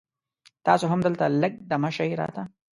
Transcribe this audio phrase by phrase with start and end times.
[0.65, 2.43] تاسو هم دلته لږ دمه شي را ته